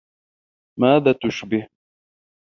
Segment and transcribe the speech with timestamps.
[0.79, 1.67] ماذا تشبه؟